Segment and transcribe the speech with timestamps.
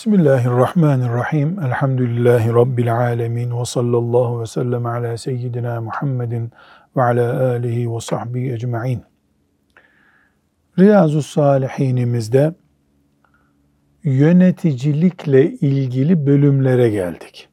[0.00, 1.58] Bismillahirrahmanirrahim.
[1.58, 3.60] Elhamdülillahi Rabbil alemin.
[3.60, 6.50] Ve sallallahu ve sellem ala seyyidina Muhammedin
[6.96, 9.02] ve ala alihi ve sahbihi ecma'in.
[10.78, 12.54] Riyazu Salihinimizde
[14.04, 17.48] yöneticilikle ilgili bölümlere geldik.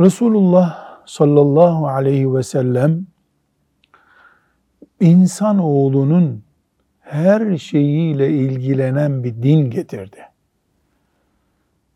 [0.00, 3.06] Resulullah sallallahu aleyhi ve sellem
[5.00, 6.42] insanoğlunun
[7.00, 10.27] her şeyiyle ilgilenen bir din getirdi.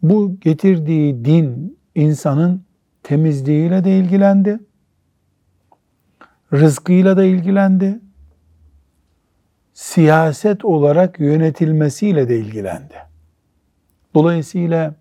[0.02, 2.64] Bu getirdiği din insanın
[3.02, 4.60] temizliğiyle de ilgilendi,
[6.52, 8.00] rızkıyla da ilgilendi,
[9.74, 12.94] siyaset olarak yönetilmesiyle de ilgilendi.
[14.14, 14.94] Dolayısıyla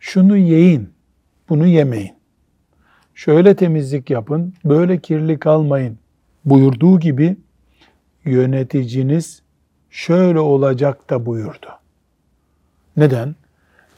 [0.00, 0.90] şunu yiyin,
[1.48, 2.16] bunu yemeyin.
[3.14, 5.98] Şöyle temizlik yapın, böyle kirli kalmayın
[6.44, 7.36] buyurduğu gibi
[8.24, 9.42] yöneticiniz
[9.90, 11.68] şöyle olacak da buyurdu.
[12.96, 13.34] Neden?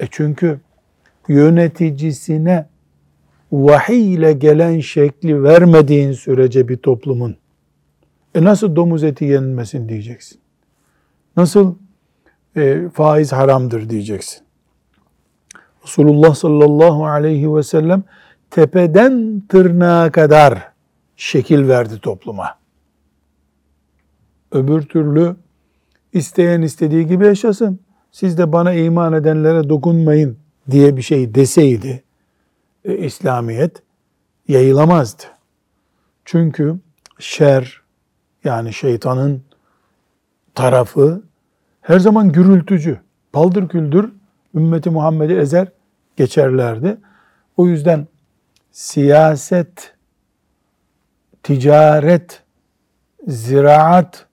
[0.00, 0.60] E çünkü
[1.28, 2.66] yöneticisine
[3.52, 7.36] vahiy ile gelen şekli vermediğin sürece bir toplumun
[8.34, 10.40] e nasıl domuz eti yenilmesin diyeceksin.
[11.36, 11.74] Nasıl
[12.56, 14.42] e, faiz haramdır diyeceksin.
[15.84, 18.02] Resulullah sallallahu aleyhi ve sellem
[18.50, 20.72] tepeden tırnağa kadar
[21.16, 22.58] şekil verdi topluma.
[24.52, 25.36] Öbür türlü
[26.12, 27.80] isteyen istediği gibi yaşasın.
[28.12, 30.38] Siz de bana iman edenlere dokunmayın
[30.70, 32.02] diye bir şey deseydi
[32.84, 33.82] e, İslamiyet
[34.48, 35.22] yayılamazdı.
[36.24, 36.76] Çünkü
[37.18, 37.82] şer
[38.44, 39.42] yani şeytanın
[40.54, 41.22] tarafı
[41.80, 43.00] her zaman gürültücü.
[43.32, 44.12] Paldır küldür
[44.54, 45.68] ümmeti Muhammed'i ezer
[46.16, 46.96] geçerlerdi.
[47.56, 48.06] O yüzden
[48.72, 49.94] siyaset,
[51.42, 52.42] ticaret,
[53.26, 54.26] ziraat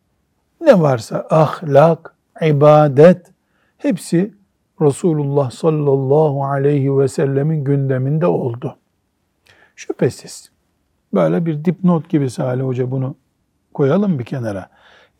[0.61, 3.34] ne varsa ahlak, ibadet
[3.85, 4.33] hepsi
[4.81, 8.77] Resulullah sallallahu aleyhi ve sellemin gündeminde oldu.
[9.75, 10.51] Şüphesiz.
[11.13, 13.15] Böyle bir dipnot gibi Salih Hoca bunu
[13.73, 14.69] koyalım bir kenara.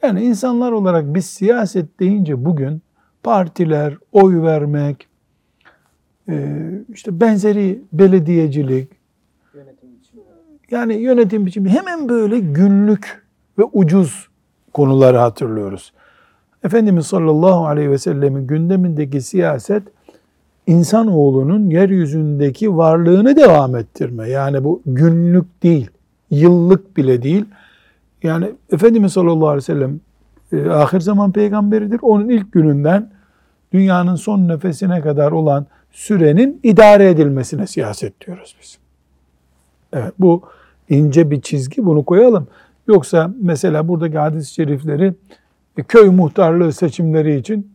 [0.03, 2.81] Yani insanlar olarak biz siyaset deyince bugün
[3.23, 5.07] partiler, oy vermek,
[6.29, 6.59] e,
[6.89, 8.91] işte benzeri belediyecilik,
[9.53, 10.21] yönetim biçimi.
[10.71, 13.25] yani yönetim biçimi hemen böyle günlük
[13.57, 14.29] ve ucuz
[14.73, 15.93] konuları hatırlıyoruz.
[16.65, 19.83] Efendimiz sallallahu aleyhi ve sellemin gündemindeki siyaset
[20.67, 24.29] insanoğlunun yeryüzündeki varlığını devam ettirme.
[24.29, 25.89] Yani bu günlük değil,
[26.31, 27.45] yıllık bile değil.
[28.23, 29.99] Yani Efendimiz sallallahu aleyhi ve sellem
[30.51, 31.99] e, ahir zaman peygamberidir.
[32.01, 33.09] Onun ilk gününden
[33.73, 38.77] dünyanın son nefesine kadar olan sürenin idare edilmesine siyaset diyoruz biz.
[39.93, 40.41] Evet bu
[40.89, 42.47] ince bir çizgi bunu koyalım.
[42.87, 45.13] Yoksa mesela buradaki hadis-i şerifleri
[45.83, 47.71] köy muhtarlığı seçimleri için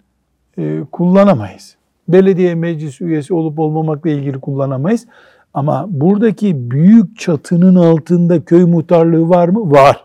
[0.59, 1.77] e, kullanamayız.
[2.09, 5.07] Belediye meclis üyesi olup olmamakla ilgili kullanamayız.
[5.55, 9.71] Ama buradaki büyük çatının altında köy muhtarlığı var mı?
[9.71, 10.05] Var.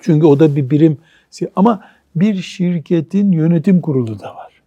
[0.00, 0.98] Çünkü o da bir birim.
[1.56, 1.80] Ama
[2.16, 4.62] bir şirketin yönetim kurulu da var.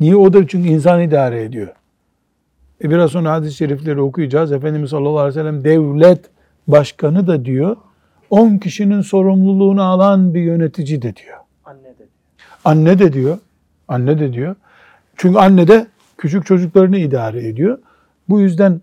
[0.00, 0.16] Niye?
[0.16, 1.68] O da çünkü insan idare ediyor.
[2.84, 4.52] E biraz sonra hadis-i şerifleri okuyacağız.
[4.52, 6.20] Efendimiz sallallahu aleyhi ve sellem devlet
[6.68, 7.76] başkanı da diyor,
[8.30, 11.38] 10 kişinin sorumluluğunu alan bir yönetici de diyor.
[11.64, 12.08] Anne de diyor.
[12.64, 13.38] Anne de diyor.
[13.88, 14.56] Anne de diyor.
[15.16, 15.86] Çünkü anne de
[16.18, 17.78] küçük çocuklarını idare ediyor.
[18.28, 18.80] Bu yüzden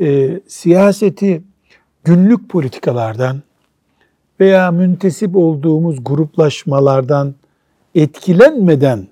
[0.00, 1.42] e, siyaseti
[2.04, 3.42] günlük politikalardan
[4.40, 7.34] veya müntesip olduğumuz gruplaşmalardan
[7.94, 9.06] etkilenmeden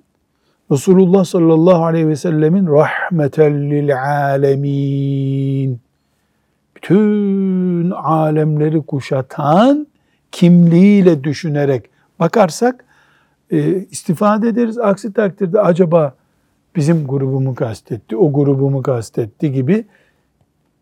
[0.72, 5.80] Resulullah sallallahu aleyhi ve sellemin rahmeten lil alemin
[6.82, 9.86] bütün alemleri kuşatan
[10.32, 11.90] kimliğiyle düşünerek
[12.20, 12.84] bakarsak
[13.50, 14.78] e, istifade ederiz.
[14.78, 16.14] Aksi takdirde acaba
[16.76, 19.84] bizim grubumu kastetti, o grubumu kastetti gibi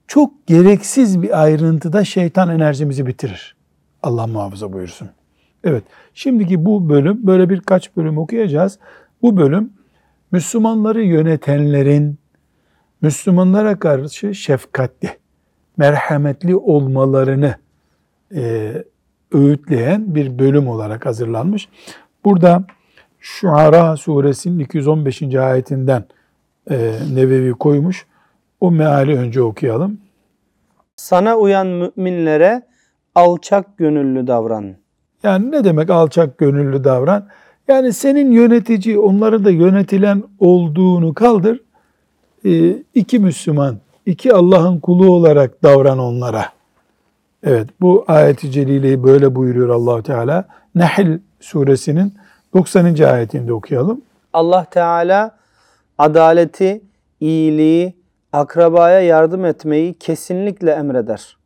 [0.07, 3.57] çok gereksiz bir ayrıntıda şeytan enerjimizi bitirir.
[4.03, 5.09] Allah muhafaza buyursun.
[5.65, 8.79] Evet, şimdiki bu bölüm, böyle birkaç bölüm okuyacağız.
[9.23, 9.73] Bu bölüm
[10.33, 12.19] Müslümanları yönetenlerin
[13.03, 15.20] Müslümanlara karşı şefkatli,
[15.81, 17.55] merhametli olmalarını
[18.35, 18.73] e,
[19.33, 21.69] öğütleyen bir bölüm olarak hazırlanmış.
[22.25, 22.65] Burada
[23.21, 25.23] Şuara suresinin 215.
[25.23, 26.05] ayetinden
[26.71, 28.07] e, Nevevi koymuş.
[28.61, 30.01] O meali önce okuyalım.
[30.97, 32.63] Sana uyan müminlere
[33.15, 34.75] alçak gönüllü davran.
[35.23, 37.29] Yani ne demek alçak gönüllü davran?
[37.69, 41.61] Yani senin yönetici, onları da yönetilen olduğunu kaldır.
[42.45, 46.45] E, iki Müslüman, iki Allah'ın kulu olarak davran onlara.
[47.43, 50.45] Evet bu ayeti celileyi böyle buyuruyor allah Teala.
[50.75, 52.15] Nehl suresinin
[52.55, 53.03] 90.
[53.03, 54.03] ayetinde okuyalım.
[54.33, 55.39] Allah Teala
[55.99, 56.83] adaleti,
[57.21, 57.97] iyiliği,
[58.33, 61.37] akrabaya yardım etmeyi kesinlikle emreder.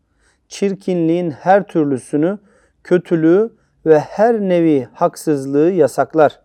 [0.49, 2.39] Çirkinliğin her türlüsünü,
[2.85, 3.53] kötülüğü
[3.87, 6.41] ve her nevi haksızlığı yasaklar.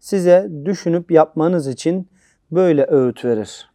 [0.00, 2.08] Size düşünüp yapmanız için
[2.50, 3.67] böyle öğüt verir.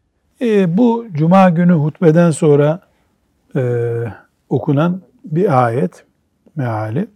[0.44, 2.80] E, bu cuma günü hutbeden sonra
[3.56, 3.62] e,
[4.50, 6.06] okunan bir ayet
[6.56, 7.08] meali.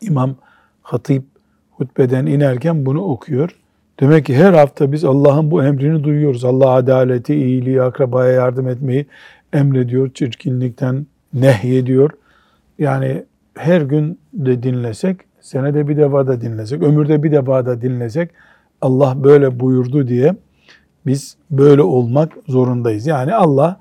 [0.00, 0.34] İmam
[0.82, 1.22] Hatip
[1.70, 3.50] hutbeden inerken bunu okuyor.
[4.00, 6.44] Demek ki her hafta biz Allah'ın bu emrini duyuyoruz.
[6.44, 9.06] Allah adaleti, iyiliği, akrabaya yardım etmeyi
[9.52, 10.10] emrediyor.
[10.14, 12.10] Çirkinlikten nehyediyor.
[12.78, 13.24] Yani
[13.54, 18.30] her gün de dinlesek, senede bir defa da dinlesek, ömürde bir defa da dinlesek
[18.82, 20.34] Allah böyle buyurdu diye
[21.08, 23.06] biz böyle olmak zorundayız.
[23.06, 23.80] Yani Allah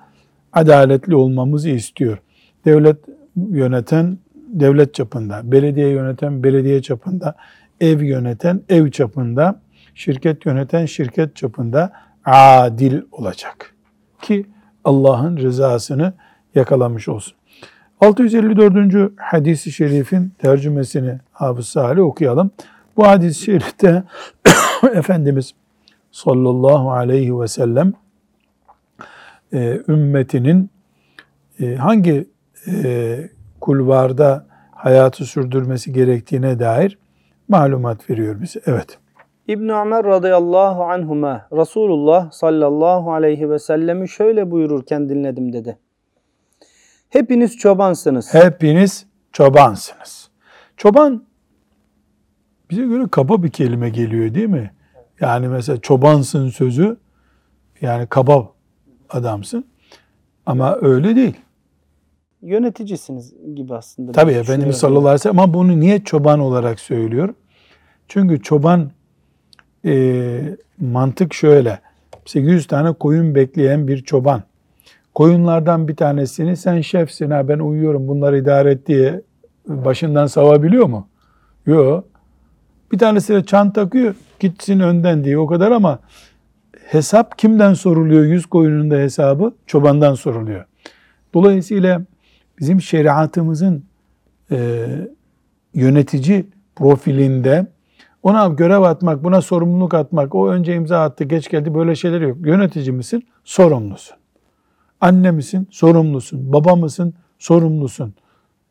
[0.53, 2.17] adaletli olmamızı istiyor.
[2.65, 2.97] Devlet
[3.35, 7.35] yöneten devlet çapında, belediye yöneten belediye çapında,
[7.81, 9.61] ev yöneten ev çapında,
[9.95, 11.91] şirket yöneten şirket çapında
[12.25, 13.75] adil olacak.
[14.21, 14.45] Ki
[14.83, 16.13] Allah'ın rızasını
[16.55, 17.33] yakalamış olsun.
[18.01, 19.11] 654.
[19.17, 22.51] hadisi şerifin tercümesini Hafız Salih okuyalım.
[22.97, 24.03] Bu hadis-i şerifte
[24.93, 25.53] Efendimiz
[26.17, 27.93] sallallahu aleyhi ve sellem
[29.53, 30.69] e, ümmetinin
[31.59, 32.27] e, hangi
[32.67, 33.19] e,
[33.61, 36.99] kulvarda hayatı sürdürmesi gerektiğine dair
[37.47, 38.61] malumat veriyor bize.
[38.65, 38.99] Evet.
[39.47, 45.77] İbn Ömer radıyallahu anhuma Resulullah sallallahu aleyhi ve sellemi şöyle buyururken dinledim dedi.
[47.09, 48.33] Hepiniz çobansınız.
[48.33, 50.29] Hepiniz çobansınız.
[50.77, 51.23] Çoban
[52.69, 54.71] bize göre kaba bir kelime geliyor değil mi?
[55.21, 56.97] Yani mesela çobansın sözü
[57.81, 58.51] yani kaba
[59.09, 59.65] adamsın.
[60.45, 61.35] Ama öyle değil.
[62.41, 64.11] Yöneticisiniz gibi aslında.
[64.11, 67.33] Tabii Efendimiz sallallahu aleyhi ve sellem ama bunu niye çoban olarak söylüyor?
[68.07, 68.91] Çünkü çoban
[69.85, 71.79] e, mantık şöyle.
[72.25, 74.43] Mesela 100 tane koyun bekleyen bir çoban.
[75.15, 79.21] Koyunlardan bir tanesini sen şefsin ha ben uyuyorum bunları idare et diye
[79.67, 81.07] başından savabiliyor mu?
[81.65, 82.03] Yok.
[82.91, 85.99] Bir tanesi de çan takıyor gitsin önden diye o kadar ama
[86.87, 88.23] hesap kimden soruluyor?
[88.25, 90.65] Yüz koyunun da hesabı çobandan soruluyor.
[91.33, 92.01] Dolayısıyla
[92.59, 93.83] bizim şeriatımızın
[94.51, 94.85] e,
[95.73, 96.45] yönetici
[96.75, 97.67] profilinde
[98.23, 102.37] ona görev atmak, buna sorumluluk atmak, o önce imza attı, geç geldi böyle şeyler yok.
[102.45, 103.27] Yönetici misin?
[103.43, 104.17] Sorumlusun.
[105.01, 105.67] Anne misin?
[105.71, 106.53] Sorumlusun.
[106.53, 107.13] Baba mısın?
[107.39, 108.13] Sorumlusun.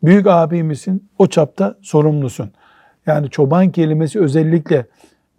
[0.02, 1.08] Büyük abi misin?
[1.18, 2.50] O çapta sorumlusun.
[3.06, 4.86] Yani çoban kelimesi özellikle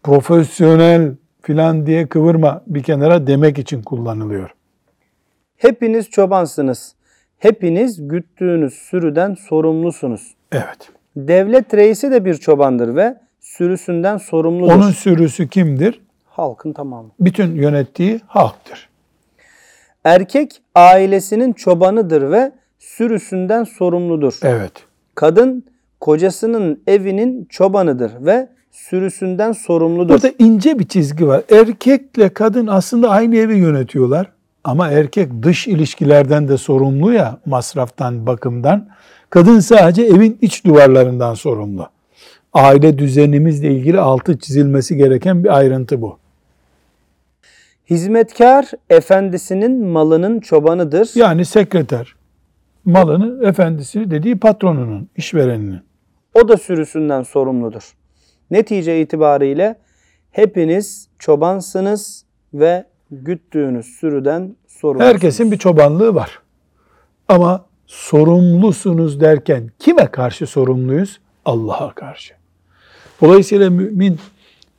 [0.07, 1.11] profesyonel
[1.41, 4.49] filan diye kıvırma bir kenara demek için kullanılıyor.
[5.57, 6.95] Hepiniz çobansınız.
[7.37, 10.35] Hepiniz güttüğünüz sürüden sorumlusunuz.
[10.51, 10.91] Evet.
[11.15, 14.73] Devlet reisi de bir çobandır ve sürüsünden sorumludur.
[14.73, 16.01] Onun sürüsü kimdir?
[16.25, 17.09] Halkın tamamı.
[17.19, 18.89] Bütün yönettiği halktır.
[20.03, 24.39] Erkek ailesinin çobanıdır ve sürüsünden sorumludur.
[24.43, 24.73] Evet.
[25.15, 25.65] Kadın
[25.99, 30.09] kocasının evinin çobanıdır ve sürüsünden sorumludur.
[30.09, 31.43] Burada ince bir çizgi var.
[31.51, 34.31] Erkekle kadın aslında aynı evi yönetiyorlar.
[34.63, 38.89] Ama erkek dış ilişkilerden de sorumlu ya masraftan, bakımdan.
[39.29, 41.87] Kadın sadece evin iç duvarlarından sorumlu.
[42.53, 46.17] Aile düzenimizle ilgili altı çizilmesi gereken bir ayrıntı bu.
[47.89, 51.09] Hizmetkar efendisinin malının çobanıdır.
[51.15, 52.15] Yani sekreter
[52.85, 55.79] malını efendisi dediği patronunun, işvereninin.
[56.33, 57.93] O da sürüsünden sorumludur.
[58.51, 59.75] Netice itibariyle
[60.31, 65.13] hepiniz çobansınız ve güttüğünüz sürüden sorumlusunuz.
[65.13, 66.39] Herkesin bir çobanlığı var.
[67.27, 71.19] Ama sorumlusunuz derken kime karşı sorumluyuz?
[71.45, 72.33] Allah'a karşı.
[73.21, 74.19] Dolayısıyla mümin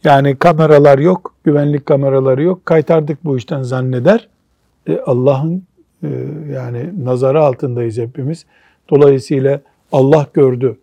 [0.04, 2.66] yani kameralar yok, güvenlik kameraları yok.
[2.66, 4.28] Kaytardık bu işten zanneder.
[4.88, 5.62] E, Allah'ın
[6.02, 6.08] e,
[6.52, 8.46] yani nazarı altındayız hepimiz.
[8.90, 9.60] Dolayısıyla
[9.92, 10.78] Allah gördü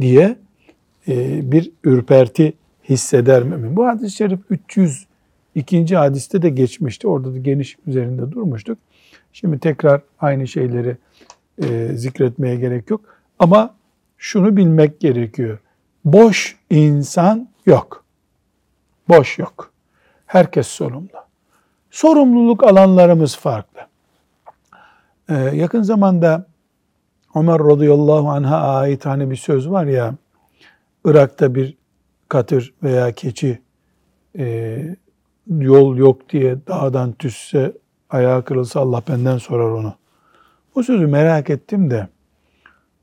[0.00, 0.36] diye
[1.52, 2.52] bir ürperti
[2.88, 3.76] hisseder mümin.
[3.76, 5.96] Bu hadis-i şerif 302.
[5.96, 7.08] hadiste de geçmişti.
[7.08, 8.78] Orada da geniş üzerinde durmuştuk.
[9.32, 10.96] Şimdi tekrar aynı şeyleri
[11.62, 13.00] e, zikretmeye gerek yok.
[13.38, 13.74] Ama
[14.18, 15.58] şunu bilmek gerekiyor.
[16.04, 18.04] Boş insan yok.
[19.08, 19.72] Boş yok.
[20.26, 21.08] Herkes sorumlu.
[21.90, 23.80] Sorumluluk alanlarımız farklı.
[25.28, 26.46] Ee, yakın zamanda
[27.34, 30.14] Ömer radıyallahu anh'a ait hani bir söz var ya,
[31.04, 31.76] Irak'ta bir
[32.28, 33.62] katır veya keçi
[34.38, 34.96] e,
[35.48, 37.72] yol yok diye dağdan düşse,
[38.10, 39.94] ayağı kırılsa Allah benden sorar onu.
[40.74, 42.08] O sözü merak ettim de,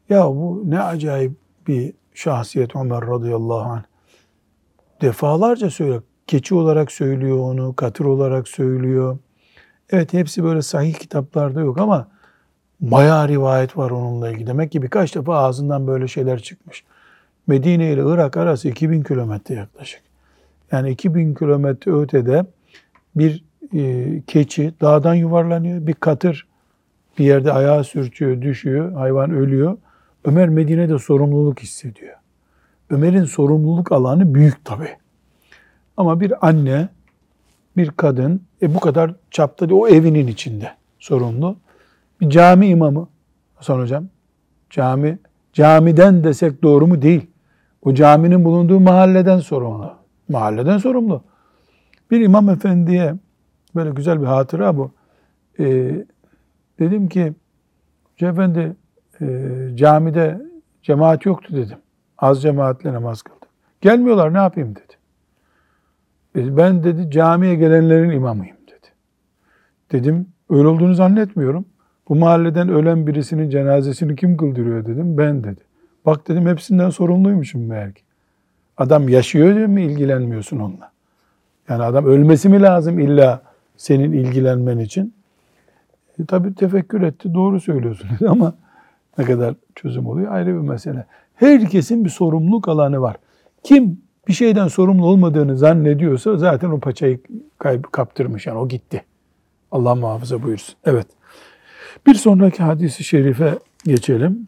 [0.09, 1.31] ya bu ne acayip
[1.67, 3.83] bir şahsiyet Ömer radıyallahu anh.
[5.01, 6.03] Defalarca söylüyor.
[6.27, 9.17] keçi olarak söylüyor onu, katır olarak söylüyor.
[9.89, 12.07] Evet hepsi böyle sahih kitaplarda yok ama
[12.81, 14.47] bayağı rivayet var onunla ilgili.
[14.47, 16.83] Demek ki birkaç defa ağzından böyle şeyler çıkmış.
[17.49, 20.01] Medine ile Irak arası 2000 kilometre yaklaşık.
[20.71, 22.45] Yani 2000 kilometre ötede
[23.15, 25.87] bir e, keçi dağdan yuvarlanıyor.
[25.87, 26.47] Bir katır
[27.19, 29.77] bir yerde ayağı sürtüyor, düşüyor, hayvan ölüyor.
[30.25, 32.15] Ömer Medine'de sorumluluk hissediyor.
[32.89, 34.97] Ömer'in sorumluluk alanı büyük tabii.
[35.97, 36.89] Ama bir anne,
[37.77, 41.57] bir kadın e bu kadar çapta o evinin içinde sorumlu.
[42.21, 43.07] Bir cami imamı
[43.55, 44.05] Hasan Hocam.
[44.69, 45.19] Cami,
[45.53, 47.01] camiden desek doğru mu?
[47.01, 47.29] Değil.
[47.89, 49.93] O caminin bulunduğu mahalleden sorumlu.
[50.29, 51.23] Mahalleden sorumlu.
[52.11, 53.15] Bir imam efendiye
[53.75, 54.91] böyle güzel bir hatıra bu.
[55.59, 56.05] Ee,
[56.79, 57.33] dedim ki
[58.13, 58.75] Hoca efendi
[59.21, 59.25] e,
[59.75, 60.41] camide
[60.81, 61.77] cemaat yoktu dedim.
[62.17, 63.49] Az cemaatle namaz kıldık.
[63.81, 64.93] Gelmiyorlar ne yapayım dedi.
[66.35, 68.87] E, ben dedi camiye gelenlerin imamıyım dedi.
[69.91, 71.65] Dedim öyle olduğunu zannetmiyorum.
[72.09, 75.17] Bu mahalleden ölen birisinin cenazesini kim kıldırıyor dedim.
[75.17, 75.68] Ben dedi.
[76.05, 78.01] Bak dedim hepsinden sorumluymuşum meğer ki.
[78.77, 80.91] Adam yaşıyor diye mi ilgilenmiyorsun onunla?
[81.69, 83.41] Yani adam ölmesi mi lazım illa
[83.77, 85.13] senin ilgilenmen için?
[86.19, 87.33] E, tabii tefekkür etti.
[87.33, 88.53] Doğru söylüyorsun dedi ama
[89.17, 91.05] ne kadar çözüm oluyor ayrı bir mesele.
[91.35, 93.15] Herkesin bir sorumluluk alanı var.
[93.63, 97.19] Kim bir şeyden sorumlu olmadığını zannediyorsa zaten o paçayı
[97.57, 99.03] kayıp kaptırmış yani o gitti.
[99.71, 100.75] Allah muhafaza buyursun.
[100.85, 101.07] Evet.
[102.07, 104.47] Bir sonraki hadisi şerife geçelim.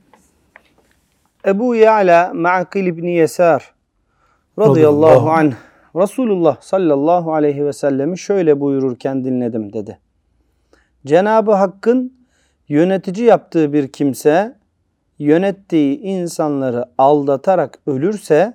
[1.45, 3.73] Ebu Ya'la Ma'kil İbni Yesar
[4.59, 5.53] radıyallahu anh
[5.95, 9.99] Resulullah sallallahu aleyhi ve sellemi şöyle buyururken dinledim dedi.
[11.05, 12.13] Cenab-ı Hakk'ın
[12.67, 14.55] yönetici yaptığı bir kimse
[15.19, 18.53] yönettiği insanları aldatarak ölürse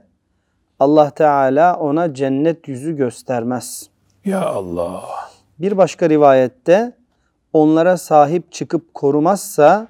[0.80, 3.90] Allah Teala ona cennet yüzü göstermez.
[4.24, 5.02] Ya Allah.
[5.58, 6.92] Bir başka rivayette
[7.52, 9.88] onlara sahip çıkıp korumazsa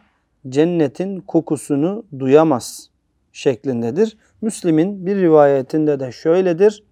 [0.48, 2.90] cennetin kokusunu duyamaz
[3.32, 4.16] şeklindedir.
[4.40, 6.82] Müslim'in bir rivayetinde de şöyledir.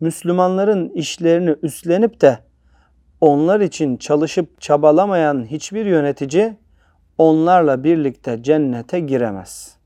[0.00, 2.38] Müslümanların işlerini üstlenip de
[3.20, 6.54] onlar için çalışıp çabalamayan hiçbir yönetici
[7.18, 9.76] onlarla birlikte cennete giremez.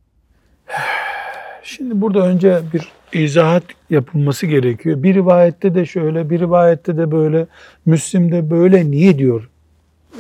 [1.62, 5.02] Şimdi burada önce bir izahat yapılması gerekiyor.
[5.02, 7.46] Bir rivayette de şöyle, bir rivayette de böyle,
[7.86, 9.50] Müslim'de böyle niye diyor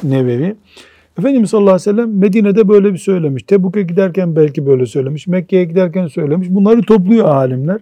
[0.02, 0.56] Nevevi?
[1.18, 3.42] Efendimiz sallallahu aleyhi ve sellem Medine'de böyle bir söylemiş.
[3.42, 5.26] Tebuk'a giderken belki böyle söylemiş.
[5.26, 6.48] Mekke'ye giderken söylemiş.
[6.50, 7.80] Bunları topluyor alimler.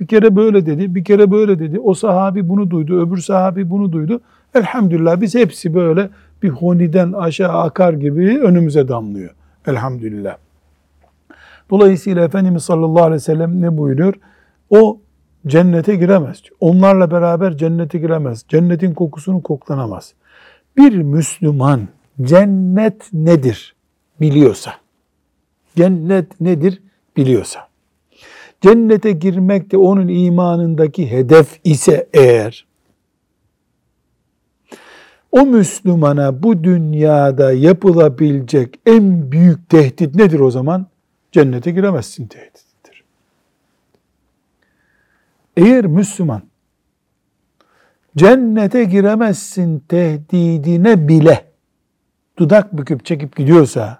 [0.00, 1.80] Bir kere böyle dedi, bir kere böyle dedi.
[1.80, 4.20] O sahabi bunu duydu, öbür sahabi bunu duydu.
[4.54, 6.10] Elhamdülillah biz hepsi böyle
[6.42, 9.30] bir honiden aşağı akar gibi önümüze damlıyor.
[9.66, 10.36] Elhamdülillah.
[11.70, 14.14] Dolayısıyla Efendimiz sallallahu aleyhi ve sellem ne buyuruyor?
[14.70, 15.00] O
[15.46, 16.42] cennete giremez.
[16.60, 18.44] Onlarla beraber cennete giremez.
[18.48, 20.14] Cennetin kokusunu koklanamaz.
[20.76, 21.80] Bir Müslüman
[22.22, 23.76] cennet nedir
[24.20, 24.74] biliyorsa,
[25.76, 26.82] cennet nedir
[27.16, 27.68] biliyorsa,
[28.60, 32.66] cennete girmek de onun imanındaki hedef ise eğer,
[35.32, 40.86] o Müslümana bu dünyada yapılabilecek en büyük tehdit nedir o zaman?
[41.32, 43.04] Cennete giremezsin tehdididir.
[45.56, 46.42] Eğer Müslüman
[48.16, 51.45] cennete giremezsin tehdidine bile
[52.36, 53.98] dudak büküp çekip gidiyorsa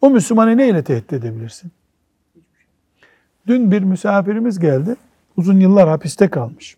[0.00, 1.72] o Müslümanı neyle tehdit edebilirsin?
[3.46, 4.96] Dün bir misafirimiz geldi.
[5.36, 6.76] Uzun yıllar hapiste kalmış.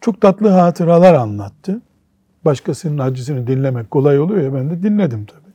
[0.00, 1.80] Çok tatlı hatıralar anlattı.
[2.44, 5.52] Başkasının acısını dinlemek kolay oluyor ya ben de dinledim tabii.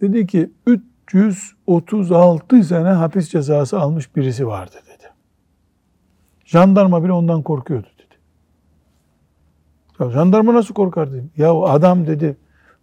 [0.00, 5.12] Dedi ki 336 sene hapis cezası almış birisi vardı dedi.
[6.44, 7.86] Jandarma bile ondan korkuyordu.
[10.00, 11.30] Ya jandarma nasıl korkar dedim.
[11.36, 12.36] Ya adam dedi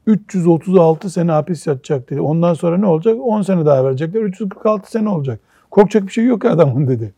[0.07, 2.21] 336 sene hapis yatacak dedi.
[2.21, 3.17] Ondan sonra ne olacak?
[3.23, 4.21] 10 sene daha verecekler.
[4.21, 5.39] 346 sene olacak.
[5.71, 7.13] Korkacak bir şey yok adamın dedi.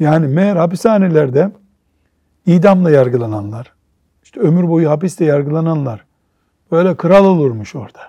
[0.00, 1.50] Yani meğer hapishanelerde
[2.46, 3.72] idamla yargılananlar,
[4.22, 6.04] işte ömür boyu hapiste yargılananlar
[6.72, 8.00] böyle kral olurmuş orada.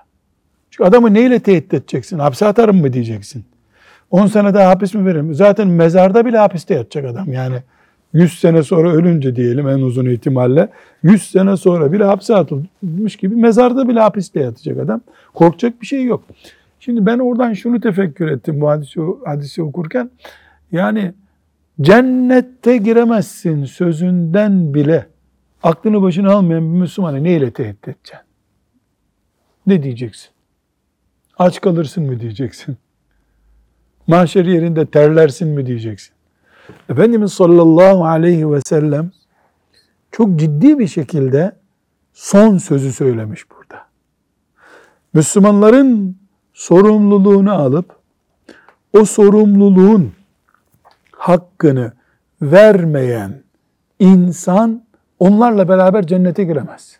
[0.70, 2.20] Çünkü adamı neyle tehdit edeceksin?
[2.20, 3.46] Hapse atarım mı diyeceksin?
[4.12, 5.34] 10 sene daha hapis mi veririm?
[5.34, 7.34] Zaten mezarda bile hapiste yatacak adam.
[7.34, 7.64] Yani
[8.14, 10.70] 100 sene sonra ölünce diyelim en uzun ihtimalle
[11.04, 15.02] 100 sene sonra bile hapse atılmış gibi mezarda bile hapiste yatacak adam.
[15.34, 16.24] Korkacak bir şey yok.
[16.80, 20.10] Şimdi ben oradan şunu tefekkür ettim bu hadisi, hadisi okurken.
[20.72, 21.14] Yani
[21.82, 25.08] cennette giremezsin sözünden bile
[25.64, 28.20] aklını başına almayan bir Müslümanı neyle tehdit edeceksin?
[29.68, 30.30] Ne diyeceksin?
[31.38, 32.78] Aç kalırsın mı diyeceksin?
[34.08, 36.19] Mahşer yerinde terlersin mi diyeceksin?
[36.90, 39.12] Efendimiz sallallahu aleyhi ve sellem
[40.12, 41.56] çok ciddi bir şekilde
[42.14, 43.86] son sözü söylemiş burada.
[45.14, 46.18] Müslümanların
[46.54, 48.00] sorumluluğunu alıp
[48.94, 50.14] o sorumluluğun
[51.12, 51.94] hakkını
[52.42, 53.44] vermeyen
[54.00, 54.84] insan
[55.20, 57.00] onlarla beraber cennete giremez.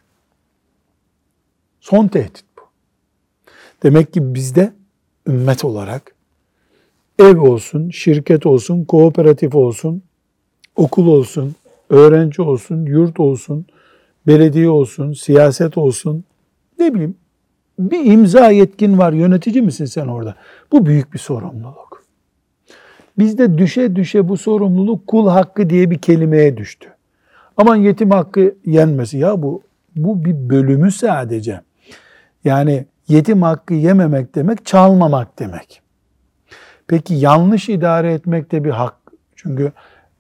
[1.80, 2.62] Son tehdit bu.
[3.84, 4.74] Demek ki bizde
[5.28, 6.16] ümmet olarak
[7.20, 10.04] ev olsun, şirket olsun, kooperatif olsun,
[10.76, 11.56] okul olsun,
[11.90, 13.66] öğrenci olsun, yurt olsun,
[14.28, 16.24] belediye olsun, siyaset olsun,
[16.80, 17.16] ne bileyim
[17.80, 20.36] bir imza yetkin var, yönetici misin sen orada?
[20.72, 22.04] Bu büyük bir sorumluluk.
[23.20, 26.90] Bizde düşe düşe bu sorumluluk kul hakkı diye bir kelimeye düştü.
[27.58, 29.18] Aman yetim hakkı yenmesi.
[29.18, 29.62] Ya bu
[29.96, 31.62] bu bir bölümü sadece.
[32.44, 35.82] Yani yetim hakkı yememek demek çalmamak demek.
[36.90, 38.96] Peki yanlış idare etmek de bir hak.
[39.36, 39.72] Çünkü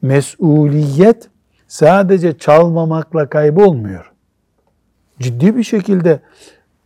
[0.01, 1.29] mesuliyet
[1.67, 4.11] sadece çalmamakla kaybolmuyor.
[5.19, 6.19] Ciddi bir şekilde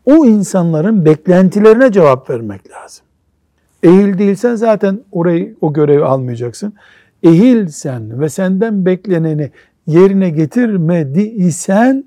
[0.06, 3.06] o insanların beklentilerine cevap vermek lazım.
[3.84, 6.74] Ehil değilsen zaten orayı o görevi almayacaksın.
[7.24, 9.52] Ehilsen ve senden bekleneni
[9.88, 12.04] yerine getirmediysen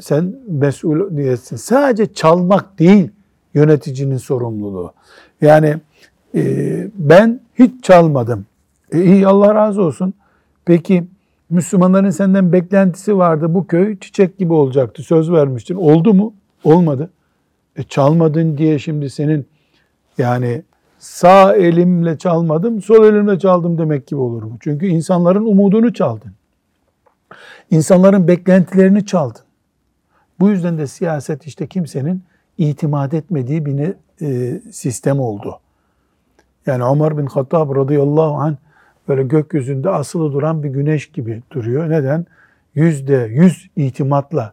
[0.00, 1.56] sen mesul değilsin.
[1.56, 3.10] Sadece çalmak değil
[3.54, 4.92] yöneticinin sorumluluğu.
[5.40, 5.76] Yani
[6.34, 8.46] e, ben hiç çalmadım.
[8.92, 10.14] E, iyi Allah razı olsun.
[10.64, 11.04] Peki
[11.50, 13.54] Müslümanların senden beklentisi vardı.
[13.54, 15.02] Bu köy çiçek gibi olacaktı.
[15.02, 15.74] Söz vermiştin.
[15.74, 16.34] Oldu mu?
[16.64, 17.10] Olmadı.
[17.76, 19.46] E, çalmadın diye şimdi senin
[20.18, 20.62] yani
[20.98, 24.56] sağ elimle çalmadım, sol elimle çaldım demek gibi olur mu?
[24.60, 26.32] Çünkü insanların umudunu çaldın.
[27.70, 29.42] İnsanların beklentilerini çaldın.
[30.40, 32.22] Bu yüzden de siyaset işte kimsenin
[32.58, 35.60] itimat etmediği bir e, sistem oldu.
[36.66, 38.56] Yani Ömer bin Hattab radıyallahu anh
[39.08, 41.90] böyle gökyüzünde asılı duran bir güneş gibi duruyor.
[41.90, 42.26] Neden?
[42.74, 44.52] Yüzde yüz itimatla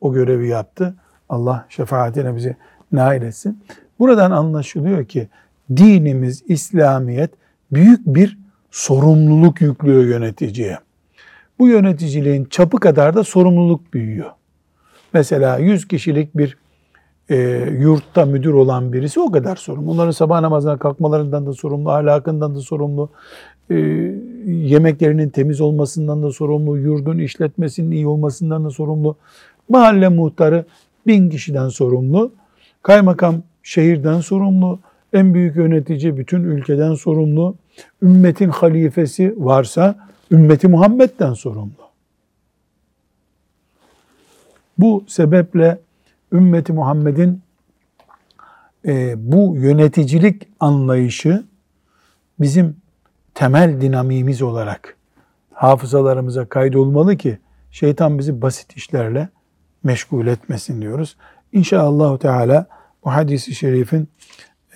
[0.00, 0.94] o görevi yaptı.
[1.28, 2.56] Allah şefaatine bizi
[2.92, 3.62] nail etsin.
[3.98, 5.28] Buradan anlaşılıyor ki
[5.76, 7.30] dinimiz, İslamiyet
[7.72, 8.38] büyük bir
[8.70, 10.78] sorumluluk yüklüyor yöneticiye.
[11.58, 14.30] Bu yöneticiliğin çapı kadar da sorumluluk büyüyor.
[15.12, 16.56] Mesela 100 kişilik bir
[17.30, 17.36] e,
[17.78, 19.90] yurtta müdür olan birisi o kadar sorumlu.
[19.90, 23.10] Onların sabah namazına kalkmalarından da sorumlu, ahlakından da sorumlu,
[23.70, 23.74] e,
[24.46, 29.16] yemeklerinin temiz olmasından da sorumlu, yurdun işletmesinin iyi olmasından da sorumlu.
[29.68, 30.64] Mahalle muhtarı
[31.06, 32.32] bin kişiden sorumlu,
[32.82, 34.78] kaymakam şehirden sorumlu,
[35.12, 37.54] en büyük yönetici bütün ülkeden sorumlu,
[38.02, 41.86] ümmetin halifesi varsa ümmeti Muhammed'den sorumlu.
[44.78, 45.78] Bu sebeple
[46.32, 47.42] ümmeti Muhammed'in
[48.86, 51.44] e, bu yöneticilik anlayışı
[52.40, 52.76] bizim
[53.34, 54.96] temel dinamiğimiz olarak
[55.52, 57.38] hafızalarımıza kaydolmalı ki
[57.70, 59.28] şeytan bizi basit işlerle
[59.84, 61.16] meşgul etmesin diyoruz.
[61.52, 62.66] İnşallah Teala
[63.04, 64.08] bu hadisi şerifin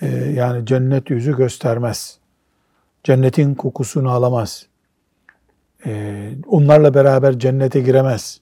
[0.01, 2.19] e, yani cennet yüzü göstermez.
[3.03, 4.65] Cennetin kokusunu alamaz.
[5.85, 8.41] E, onlarla beraber cennete giremez.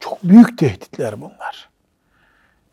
[0.00, 1.69] Çok büyük tehditler bunlar.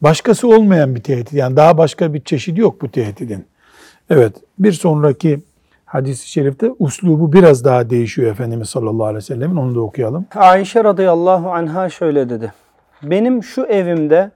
[0.02, 1.34] Başkası olmayan bir tehdit.
[1.34, 3.46] Yani daha başka bir çeşidi yok bu tehdidin.
[4.10, 5.40] Evet bir sonraki
[5.86, 9.56] hadis-i şerifte uslubu biraz daha değişiyor Efendimiz sallallahu aleyhi ve sellemin.
[9.56, 10.26] Onu da okuyalım.
[10.36, 12.54] Ayşe radıyallahu anha şöyle dedi.
[13.04, 14.32] Benim şu evimde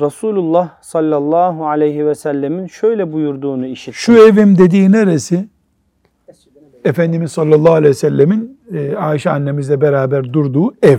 [0.00, 3.94] Resulullah sallallahu aleyhi ve sellemin şöyle buyurduğunu işittim.
[3.94, 5.48] Şu evim dediği neresi?
[6.84, 10.98] Efendimiz sallallahu aleyhi ve sellemin e, Ayşe annemizle beraber durduğu ev.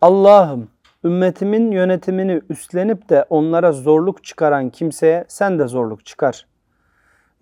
[0.00, 0.68] Allah'ım
[1.04, 6.46] ümmetimin yönetimini üstlenip de onlara zorluk çıkaran kimseye sen de zorluk çıkar.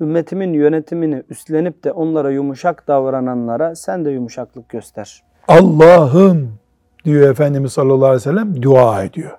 [0.01, 5.23] Ümmetimin yönetimini üstlenip de onlara yumuşak davrananlara sen de yumuşaklık göster.
[5.49, 6.53] Allah'ım
[7.05, 9.39] diyor Efendimiz sallallahu aleyhi ve sellem dua ediyor.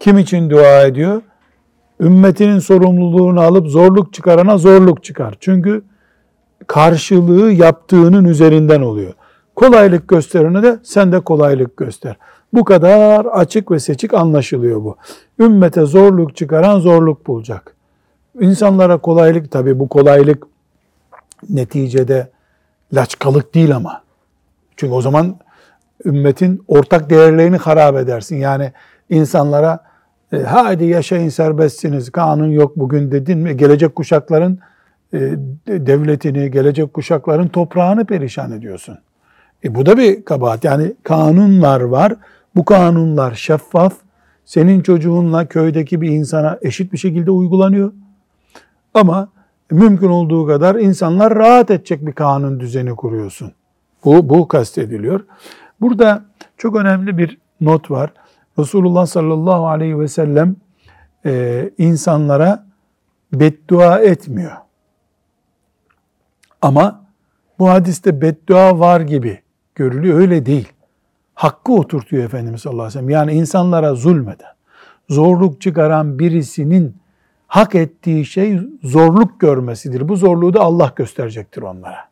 [0.00, 1.22] Kim için dua ediyor?
[2.00, 5.34] Ümmetinin sorumluluğunu alıp zorluk çıkarana zorluk çıkar.
[5.40, 5.82] Çünkü
[6.66, 9.12] karşılığı yaptığının üzerinden oluyor.
[9.56, 12.16] Kolaylık gösterene de sen de kolaylık göster.
[12.52, 14.96] Bu kadar açık ve seçik anlaşılıyor bu.
[15.40, 17.76] Ümmete zorluk çıkaran zorluk bulacak.
[18.40, 20.46] İnsanlara kolaylık tabii bu kolaylık
[21.50, 22.28] neticede
[22.94, 24.02] laçkalık değil ama.
[24.76, 25.36] Çünkü o zaman
[26.04, 28.36] ümmetin ortak değerlerini harap edersin.
[28.36, 28.72] Yani
[29.10, 29.78] insanlara
[30.32, 34.58] e, hadi yaşayın serbestsiniz, kanun yok bugün dedin mi gelecek kuşakların
[35.14, 35.18] e,
[35.66, 38.98] devletini, gelecek kuşakların toprağını perişan ediyorsun.
[39.64, 40.64] E bu da bir kabahat.
[40.64, 42.14] Yani kanunlar var.
[42.56, 43.94] Bu kanunlar şeffaf.
[44.44, 47.92] Senin çocuğunla köydeki bir insana eşit bir şekilde uygulanıyor.
[48.94, 49.28] Ama
[49.70, 53.52] mümkün olduğu kadar insanlar rahat edecek bir kanun düzeni kuruyorsun.
[54.04, 55.24] Bu, bu kastediliyor.
[55.80, 56.24] Burada
[56.56, 58.12] çok önemli bir not var.
[58.58, 60.56] Resulullah sallallahu aleyhi ve sellem
[61.26, 62.66] e, insanlara
[63.32, 64.52] beddua etmiyor.
[66.62, 67.04] Ama
[67.58, 69.40] bu hadiste beddua var gibi
[69.74, 70.18] görülüyor.
[70.18, 70.72] Öyle değil.
[71.34, 73.10] Hakkı oturtuyor Efendimiz sallallahu aleyhi ve sellem.
[73.10, 74.52] Yani insanlara zulmeden,
[75.08, 76.96] zorluk çıkaran birisinin
[77.46, 80.08] hak ettiği şey zorluk görmesidir.
[80.08, 82.08] Bu zorluğu da Allah gösterecektir onlara.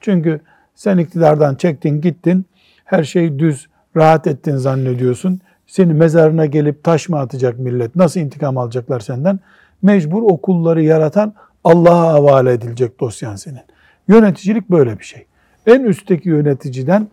[0.00, 0.40] Çünkü
[0.74, 2.46] sen iktidardan çektin gittin,
[2.84, 5.40] her şey düz, rahat ettin zannediyorsun.
[5.66, 7.96] Seni mezarına gelip taş mı atacak millet?
[7.96, 9.40] Nasıl intikam alacaklar senden?
[9.82, 13.60] Mecbur okulları yaratan Allah'a havale edilecek dosyan senin.
[14.08, 15.26] Yöneticilik böyle bir şey.
[15.66, 17.08] En üstteki yöneticiden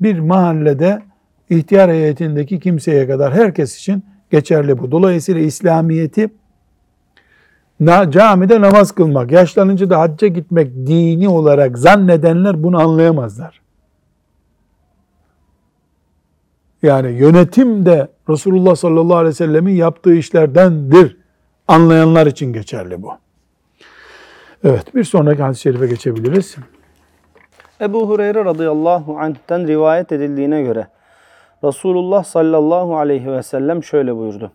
[0.00, 1.02] bir mahallede
[1.50, 4.92] ihtiyar heyetindeki kimseye kadar herkes için geçerli bu.
[4.92, 6.30] Dolayısıyla İslamiyet'i
[8.10, 13.60] camide namaz kılmak, yaşlanınca da hacca gitmek dini olarak zannedenler bunu anlayamazlar.
[16.82, 21.16] Yani yönetim de Resulullah sallallahu aleyhi ve sellemin yaptığı işlerdendir.
[21.68, 23.10] Anlayanlar için geçerli bu.
[24.64, 26.56] Evet bir sonraki hadis-i şerife geçebiliriz.
[27.80, 30.86] Ebu Hureyre radıyallahu anh'ten rivayet edildiğine göre
[31.64, 34.52] Resulullah sallallahu aleyhi ve sellem şöyle buyurdu.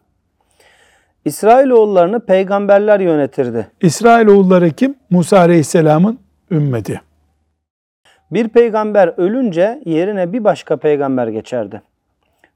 [1.25, 3.67] İsrailoğullarını peygamberler yönetirdi.
[3.81, 4.95] İsrailoğulları kim?
[5.10, 6.19] Musa aleyhisselamın
[6.51, 7.01] ümmeti.
[8.31, 11.81] Bir peygamber ölünce yerine bir başka peygamber geçerdi.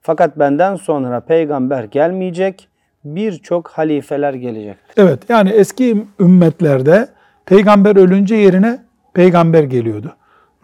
[0.01, 2.67] Fakat benden sonra peygamber gelmeyecek,
[3.03, 4.77] birçok halifeler gelecek.
[4.97, 7.07] Evet yani eski ümmetlerde
[7.45, 8.79] peygamber ölünce yerine
[9.13, 10.15] peygamber geliyordu.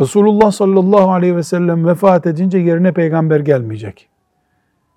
[0.01, 4.07] Resulullah sallallahu aleyhi ve sellem vefat edince yerine peygamber gelmeyecek.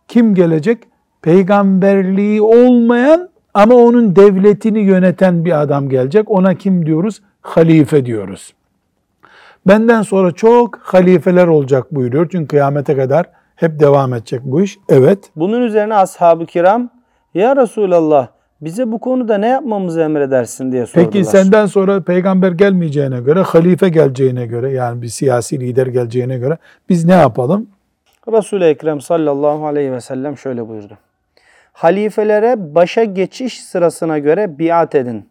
[0.09, 0.79] Kim gelecek?
[1.23, 6.31] Peygamberliği olmayan ama onun devletini yöneten bir adam gelecek.
[6.31, 7.23] Ona kim diyoruz?
[7.41, 8.55] Halife diyoruz.
[9.67, 12.29] Benden sonra çok halifeler olacak buyuruyor.
[12.33, 14.79] Çünkü kıyamete kadar hep devam edecek bu iş.
[14.89, 15.31] Evet.
[15.37, 16.91] Bunun üzerine ashab-ı kiram
[17.35, 18.29] ya Resulallah
[18.61, 21.11] bize bu konuda ne yapmamızı emredersin diye sordular.
[21.11, 26.59] Peki senden sonra peygamber gelmeyeceğine göre, halife geleceğine göre yani bir siyasi lider geleceğine göre
[26.89, 27.67] biz ne yapalım?
[28.33, 30.99] Resul-i Ekrem sallallahu aleyhi ve sellem şöyle buyurdu.
[31.73, 35.29] Halifelere başa geçiş sırasına göre biat edin.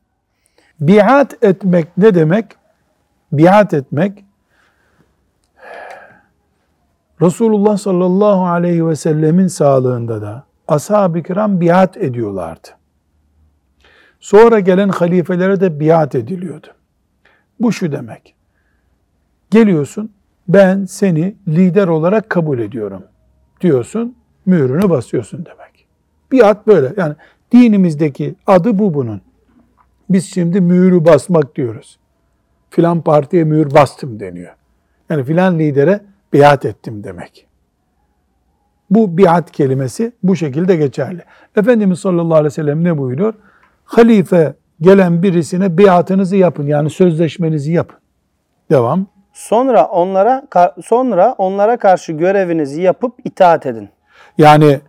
[0.80, 2.46] Biat etmek ne demek?
[3.32, 4.24] Biat etmek
[7.22, 12.68] Resulullah sallallahu aleyhi ve sellemin sağlığında da ashab-ı kiram biat ediyorlardı.
[14.24, 16.68] Sonra gelen halifelere de biat ediliyordu.
[17.60, 18.36] Bu şu demek.
[19.52, 20.12] Geliyorsun,
[20.48, 23.04] ben seni lider olarak kabul ediyorum
[23.62, 25.88] diyorsun, mührünü basıyorsun demek.
[26.32, 26.94] Biat böyle.
[26.98, 27.16] Yani
[27.52, 29.22] dinimizdeki adı bu bunun.
[30.10, 32.00] Biz şimdi mührü basmak diyoruz.
[32.70, 34.56] Filan partiye mühür bastım deniyor.
[35.10, 36.02] Yani filan lidere
[36.34, 37.48] biat ettim demek.
[38.90, 41.22] Bu biat kelimesi bu şekilde geçerli.
[41.56, 43.34] Efendimiz sallallahu aleyhi ve sellem ne buyuruyor?
[43.94, 46.68] Halife gelen birisine biatınızı yapın.
[46.68, 48.00] Yani sözleşmenizi yapın.
[48.72, 49.08] Devam.
[49.34, 50.44] Sonra onlara
[50.84, 53.90] sonra onlara karşı görevinizi yapıp itaat edin.
[54.38, 54.80] Yani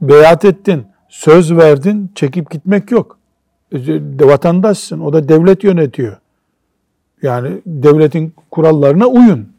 [0.00, 3.18] beyat ettin, söz verdin, çekip gitmek yok.
[4.20, 6.16] Vatandaşsın, o da devlet yönetiyor.
[7.22, 9.52] Yani devletin kurallarına uyun.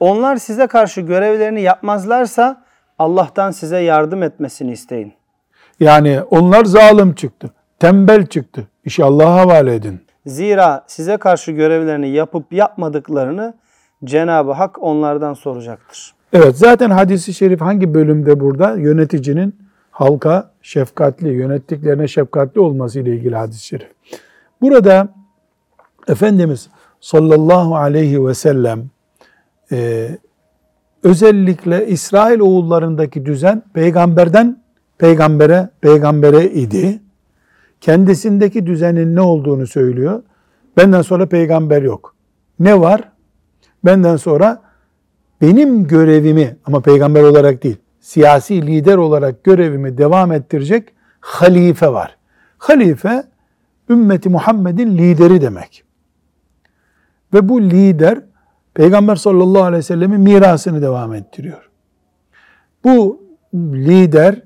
[0.00, 2.64] Onlar size karşı görevlerini yapmazlarsa
[2.98, 5.12] Allah'tan size yardım etmesini isteyin.
[5.80, 8.66] Yani onlar zalim çıktı, tembel çıktı.
[8.84, 10.00] İşi Allah'a havale edin.
[10.26, 13.54] Zira size karşı görevlerini yapıp yapmadıklarını
[14.04, 16.14] Cenab-ı Hak onlardan soracaktır.
[16.32, 18.76] Evet zaten hadisi şerif hangi bölümde burada?
[18.76, 19.56] Yöneticinin
[19.90, 23.88] halka şefkatli, yönettiklerine şefkatli olması ile ilgili hadis-i şerif.
[24.60, 25.08] Burada
[26.08, 26.68] Efendimiz
[27.00, 28.84] sallallahu aleyhi ve sellem
[29.72, 30.08] e,
[31.02, 34.62] özellikle İsrail oğullarındaki düzen peygamberden
[34.98, 37.00] peygambere, peygambere idi.
[37.80, 40.22] Kendisindeki düzenin ne olduğunu söylüyor.
[40.76, 42.14] Benden sonra peygamber yok.
[42.60, 43.12] Ne var?
[43.84, 44.62] Benden sonra
[45.40, 50.88] benim görevimi ama peygamber olarak değil, siyasi lider olarak görevimi devam ettirecek
[51.20, 52.16] halife var.
[52.58, 53.24] Halife
[53.90, 55.84] ümmeti Muhammed'in lideri demek.
[57.34, 58.20] Ve bu lider
[58.74, 61.70] Peygamber sallallahu aleyhi ve sellemin mirasını devam ettiriyor.
[62.84, 63.22] Bu
[63.54, 64.42] lider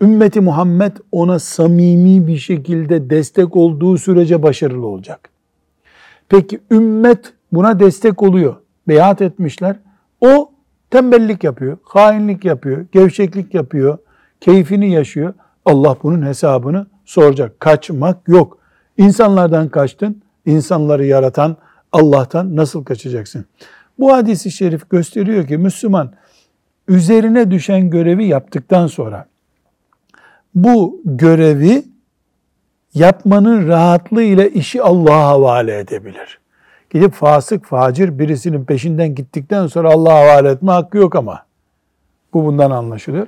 [0.00, 5.30] ümmeti Muhammed ona samimi bir şekilde destek olduğu sürece başarılı olacak.
[6.28, 8.56] Peki ümmet buna destek oluyor.
[8.88, 9.76] Beyat etmişler.
[10.20, 10.50] O
[10.90, 13.98] tembellik yapıyor, hainlik yapıyor, gevşeklik yapıyor,
[14.40, 15.34] keyfini yaşıyor.
[15.64, 17.60] Allah bunun hesabını soracak.
[17.60, 18.58] Kaçmak yok.
[18.98, 21.56] İnsanlardan kaçtın, insanları yaratan
[21.92, 23.44] Allah'tan nasıl kaçacaksın?
[23.98, 26.12] Bu hadisi şerif gösteriyor ki Müslüman
[26.88, 29.26] üzerine düşen görevi yaptıktan sonra
[30.56, 31.84] bu görevi
[32.94, 36.38] yapmanın rahatlığı ile işi Allah'a havale edebilir.
[36.90, 41.46] Gidip fasık, facir birisinin peşinden gittikten sonra Allah'a havale etme hakkı yok ama.
[42.34, 43.26] Bu bundan anlaşılıyor.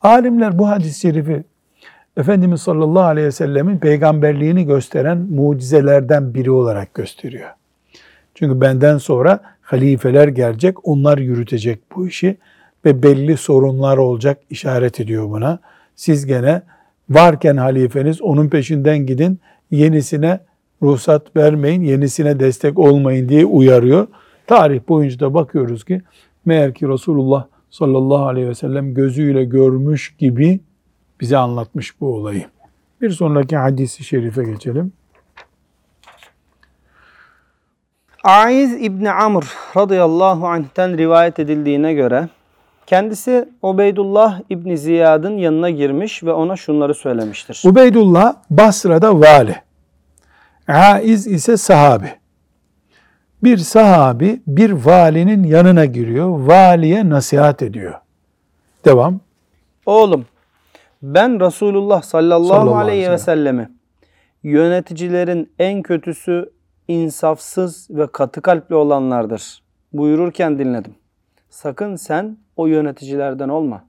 [0.00, 1.44] Alimler bu hadis-i şerifi
[2.16, 7.50] Efendimiz sallallahu aleyhi ve sellemin peygamberliğini gösteren mucizelerden biri olarak gösteriyor.
[8.34, 12.36] Çünkü benden sonra halifeler gelecek, onlar yürütecek bu işi
[12.84, 15.58] ve belli sorunlar olacak işaret ediyor buna.
[16.00, 16.62] Siz gene
[17.10, 20.40] varken halifeniz onun peşinden gidin, yenisine
[20.82, 24.06] ruhsat vermeyin, yenisine destek olmayın diye uyarıyor.
[24.46, 26.02] Tarih boyunca da bakıyoruz ki
[26.44, 30.60] meğer ki Resulullah sallallahu aleyhi ve sellem gözüyle görmüş gibi
[31.20, 32.44] bize anlatmış bu olayı.
[33.00, 34.92] Bir sonraki hadisi şerife geçelim.
[38.24, 39.44] Aiz İbni Amr
[39.76, 42.28] radıyallahu anh'ten rivayet edildiğine göre
[42.90, 47.62] kendisi Ubeydullah İbni Ziyad'ın yanına girmiş ve ona şunları söylemiştir.
[47.66, 49.56] Ubeydullah Basra'da vali.
[50.68, 52.12] Aiz ise sahabi.
[53.44, 56.28] Bir sahabi bir valinin yanına giriyor.
[56.28, 57.94] Valiye nasihat ediyor.
[58.84, 59.20] Devam.
[59.86, 60.26] Oğlum
[61.02, 63.70] ben Resulullah sallallahu, Sallallahu aleyhi ve sellemi
[64.42, 66.50] yöneticilerin en kötüsü
[66.88, 70.94] insafsız ve katı kalpli olanlardır buyururken dinledim.
[71.50, 73.84] Sakın sen o yöneticilerden olma.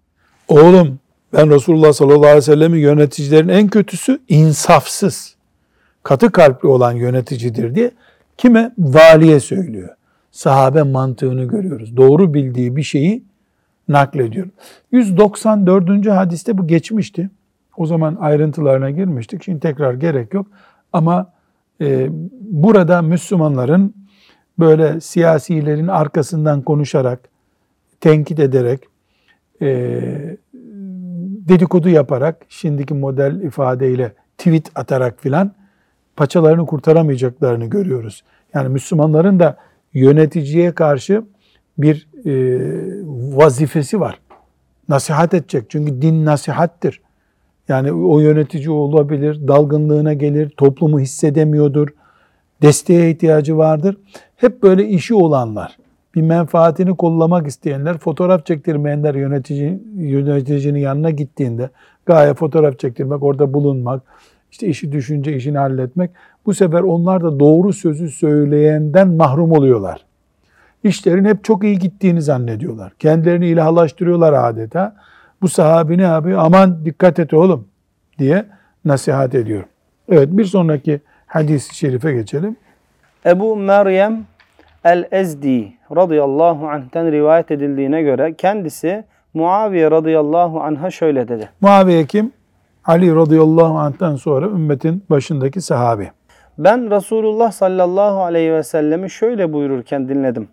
[0.48, 1.00] Oğlum
[1.34, 5.36] ben Resulullah sallallahu aleyhi ve sellem'in yöneticilerin en kötüsü insafsız,
[6.04, 7.92] katı kalpli olan yöneticidir diye
[8.38, 8.74] kime?
[8.78, 9.90] Valiye söylüyor.
[10.32, 11.98] Sahabe mantığını görüyoruz.
[11.98, 13.24] Doğru bildiği bir şeyi
[13.88, 14.48] naklediyor.
[14.92, 16.08] 194.
[16.08, 17.30] hadiste bu geçmişti.
[17.78, 19.44] O zaman ayrıntılarına girmiştik.
[19.44, 20.48] Şimdi tekrar gerek yok.
[20.94, 21.34] Ama
[21.82, 22.08] e,
[22.42, 23.94] burada Müslümanların
[24.60, 27.31] böyle siyasilerin arkasından konuşarak,
[28.02, 28.84] tenkit ederek,
[29.62, 30.02] e,
[31.48, 35.52] dedikodu yaparak, şimdiki model ifadeyle tweet atarak filan
[36.16, 38.24] paçalarını kurtaramayacaklarını görüyoruz.
[38.54, 39.58] Yani Müslümanların da
[39.94, 41.24] yöneticiye karşı
[41.78, 42.32] bir e,
[43.38, 44.20] vazifesi var.
[44.90, 45.66] Nasihat edecek.
[45.70, 47.02] Çünkü din nasihattir.
[47.68, 51.88] Yani o yönetici olabilir, dalgınlığına gelir, toplumu hissedemiyordur,
[52.62, 53.98] desteğe ihtiyacı vardır.
[54.36, 55.78] Hep böyle işi olanlar,
[56.16, 61.70] bir menfaatini kollamak isteyenler, fotoğraf çektirmeyenler yönetici, yöneticinin yanına gittiğinde
[62.06, 64.02] gaye fotoğraf çektirmek, orada bulunmak,
[64.52, 66.12] işte işi düşünce işini halletmek.
[66.46, 70.06] Bu sefer onlar da doğru sözü söyleyenden mahrum oluyorlar.
[70.84, 72.94] İşlerin hep çok iyi gittiğini zannediyorlar.
[73.00, 74.96] Kendilerini ilahlaştırıyorlar adeta.
[75.42, 76.40] Bu sahabi ne yapıyor?
[76.42, 77.68] Aman dikkat et oğlum
[78.20, 78.46] diye
[78.86, 79.64] nasihat ediyor.
[80.10, 82.56] Evet bir sonraki hadis-i şerife geçelim.
[83.26, 84.26] Ebu Meryem
[84.86, 91.50] el-Ezdi radıyallahu anh'ten rivayet edildiğine göre kendisi Muaviye radıyallahu anh'a şöyle dedi.
[91.62, 92.32] Muaviye kim?
[92.86, 96.12] Ali radıyallahu anh'tan sonra ümmetin başındaki sahabi.
[96.58, 100.48] Ben Resulullah sallallahu aleyhi ve sellemi şöyle buyururken dinledim.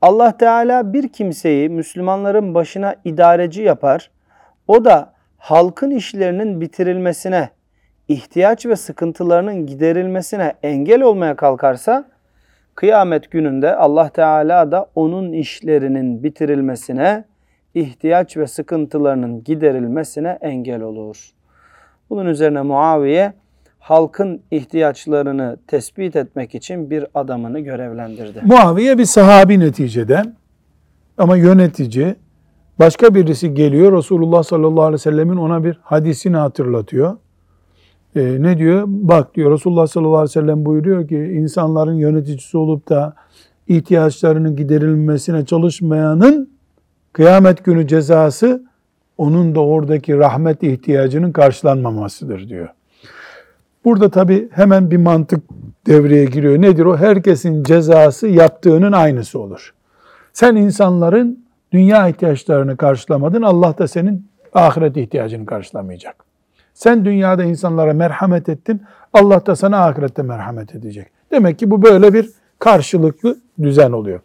[0.00, 4.10] Allah Teala bir kimseyi Müslümanların başına idareci yapar.
[4.68, 7.50] O da halkın işlerinin bitirilmesine,
[8.08, 12.04] ihtiyaç ve sıkıntılarının giderilmesine engel olmaya kalkarsa
[12.74, 17.24] kıyamet gününde Allah Teala da onun işlerinin bitirilmesine,
[17.74, 21.30] ihtiyaç ve sıkıntılarının giderilmesine engel olur.
[22.10, 23.32] Bunun üzerine Muaviye
[23.78, 28.40] halkın ihtiyaçlarını tespit etmek için bir adamını görevlendirdi.
[28.44, 30.22] Muaviye bir sahabi neticede
[31.18, 32.14] ama yönetici
[32.78, 37.16] başka birisi geliyor Resulullah sallallahu aleyhi ve sellemin ona bir hadisini hatırlatıyor.
[38.16, 38.84] Ee, ne diyor?
[38.86, 43.14] Bak diyor Resulullah sallallahu aleyhi ve sellem buyuruyor ki insanların yöneticisi olup da
[43.68, 46.50] ihtiyaçlarının giderilmesine çalışmayanın
[47.12, 48.62] kıyamet günü cezası
[49.18, 52.68] onun da oradaki rahmet ihtiyacının karşılanmamasıdır diyor.
[53.84, 55.42] Burada tabi hemen bir mantık
[55.86, 56.62] devreye giriyor.
[56.62, 56.96] Nedir o?
[56.96, 59.74] Herkesin cezası yaptığının aynısı olur.
[60.32, 63.42] Sen insanların dünya ihtiyaçlarını karşılamadın.
[63.42, 66.29] Allah da senin ahiret ihtiyacını karşılamayacak.
[66.80, 68.82] Sen dünyada insanlara merhamet ettin.
[69.12, 71.06] Allah da sana ahirette merhamet edecek.
[71.30, 74.20] Demek ki bu böyle bir karşılıklı düzen oluyor.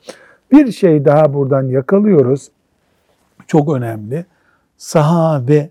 [0.52, 2.52] Bir şey daha buradan yakalıyoruz.
[3.48, 4.26] Çok önemli.
[4.78, 5.70] Sahabe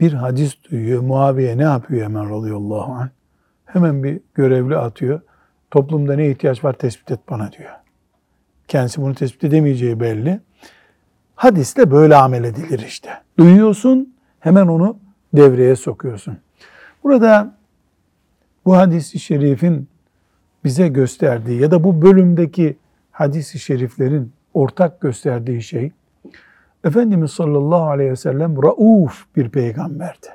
[0.00, 1.02] bir hadis duyuyor.
[1.02, 3.08] Muaviye ne yapıyor hemen radıyallahu anh?
[3.64, 5.20] Hemen bir görevli atıyor.
[5.70, 7.70] Toplumda ne ihtiyaç var tespit et bana diyor.
[8.68, 10.40] Kendisi bunu tespit edemeyeceği belli.
[11.34, 13.10] Hadisle böyle amel edilir işte.
[13.38, 15.01] Duyuyorsun hemen onu
[15.36, 16.38] devreye sokuyorsun.
[17.04, 17.54] Burada
[18.64, 19.88] bu hadisi şerifin
[20.64, 22.76] bize gösterdiği ya da bu bölümdeki
[23.10, 25.92] hadisi şeriflerin ortak gösterdiği şey
[26.84, 30.26] Efendimiz sallallahu aleyhi ve sellem rauf bir peygamberdi.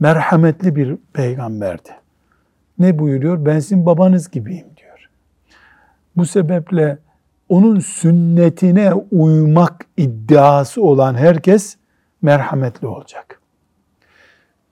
[0.00, 1.90] Merhametli bir peygamberdi.
[2.78, 3.44] Ne buyuruyor?
[3.46, 5.08] Ben sizin babanız gibiyim diyor.
[6.16, 6.98] Bu sebeple
[7.48, 11.76] onun sünnetine uymak iddiası olan herkes
[12.22, 13.39] merhametli olacak.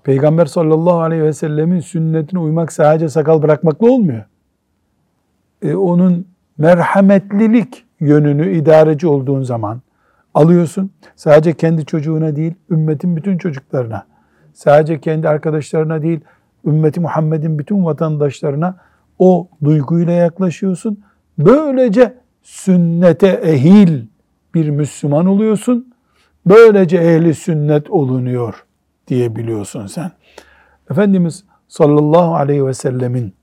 [0.08, 4.24] Peygamber sallallahu aleyhi ve sellemin sünnetine uymak sadece sakal bırakmakla olmuyor.
[5.62, 6.26] E, onun
[6.58, 9.80] merhametlilik yönünü idareci olduğun zaman
[10.34, 10.90] alıyorsun.
[11.16, 14.06] Sadece kendi çocuğuna değil, ümmetin bütün çocuklarına,
[14.52, 16.20] sadece kendi arkadaşlarına değil,
[16.66, 18.76] ümmeti Muhammed'in bütün vatandaşlarına
[19.18, 21.00] o duyguyla yaklaşıyorsun.
[21.38, 24.06] Böylece sünnete ehil
[24.54, 25.94] bir Müslüman oluyorsun.
[26.46, 28.64] Böylece ehli sünnet olunuyor
[29.08, 30.10] diyebiliyorsun sen.
[30.90, 33.34] Efendimiz sallallahu aleyhi ve sellemin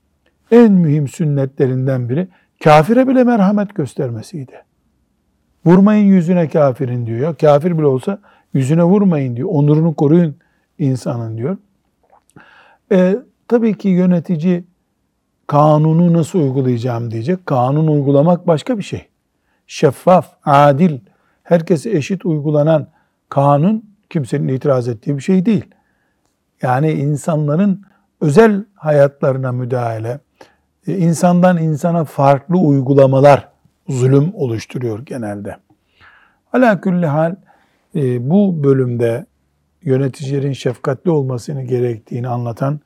[0.50, 2.28] en mühim sünnetlerinden biri
[2.64, 4.62] kafire bile merhamet göstermesiydi.
[5.64, 7.18] Vurmayın yüzüne kafirin diyor.
[7.18, 8.18] Ya kafir bile olsa
[8.54, 9.48] yüzüne vurmayın diyor.
[9.52, 10.36] Onurunu koruyun
[10.78, 11.56] insanın diyor.
[12.92, 13.16] E,
[13.48, 14.64] tabii ki yönetici
[15.46, 17.46] kanunu nasıl uygulayacağım diyecek.
[17.46, 19.08] Kanun uygulamak başka bir şey.
[19.66, 20.98] Şeffaf, adil,
[21.42, 22.88] herkese eşit uygulanan
[23.28, 25.64] kanun kimsenin itiraz ettiği bir şey değil.
[26.62, 27.82] Yani insanların
[28.20, 30.20] özel hayatlarına müdahale,
[30.86, 33.48] e, insandan insana farklı uygulamalar
[33.88, 35.56] zulüm oluşturuyor genelde.
[36.52, 37.36] Ala külli hal
[37.94, 39.26] e, bu bölümde
[39.82, 42.80] yöneticilerin şefkatli olmasını gerektiğini anlatan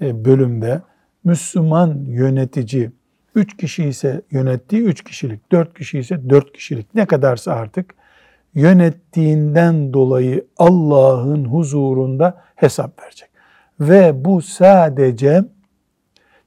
[0.00, 0.82] e, bölümde
[1.24, 2.90] Müslüman yönetici
[3.34, 7.94] 3 kişi ise yönettiği 3 kişilik, 4 kişi ise 4 kişilik ne kadarsa artık
[8.54, 13.28] yönettiğinden dolayı Allah'ın huzurunda hesap verecek.
[13.80, 15.44] Ve bu sadece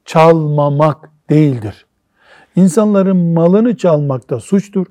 [0.05, 1.85] çalmamak değildir.
[2.55, 4.85] İnsanların malını çalmakta suçtur.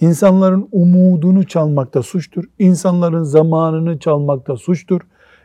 [0.00, 2.44] İnsanların umudunu çalmakta suçtur.
[2.58, 5.00] İnsanların zamanını çalmakta suçtur.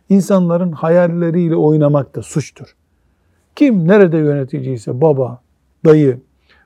[0.09, 2.75] İnsanların hayalleriyle oynamakta suçtur.
[3.55, 5.41] Kim nerede yöneticiyse baba,
[5.85, 6.19] dayı,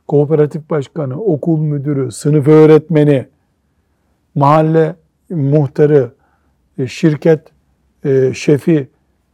[0.08, 3.26] kooperatif başkanı, okul müdürü, sınıf öğretmeni,
[4.36, 4.96] mahalle
[5.30, 6.14] muhtarı,
[6.78, 7.48] e, şirket
[8.06, 8.90] e, şefi,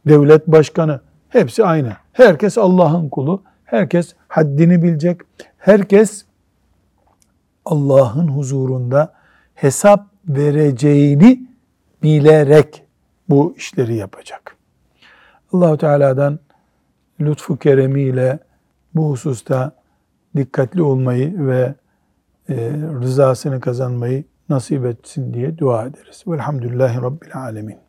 [0.06, 1.92] devlet başkanı hepsi aynı.
[2.12, 3.42] Herkes Allah'ın kulu.
[3.64, 5.20] Herkes haddini bilecek.
[5.58, 6.24] Herkes
[7.64, 9.12] Allah'ın huzurunda
[9.54, 11.40] hesap vereceğini
[12.02, 12.84] bilerek
[13.28, 14.56] bu işleri yapacak.
[15.52, 16.38] Allahu Teala'dan
[17.20, 18.38] lütfu keremiyle
[18.94, 19.72] bu hususta
[20.36, 21.74] dikkatli olmayı ve
[22.48, 22.54] e,
[23.02, 26.24] rızasını kazanmayı nasip etsin diye dua ederiz.
[26.26, 27.85] Velhamdülillahi Rabbil Alemin.